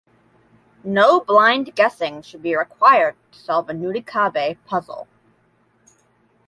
[0.83, 5.07] No blind guessing should be required to solve a "Nurikabe" puzzle.